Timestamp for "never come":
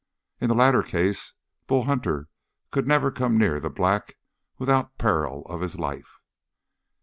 2.87-3.37